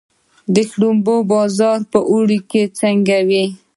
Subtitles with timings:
[0.53, 3.45] د شړومبو بازار په اوړي کې څنګه وي؟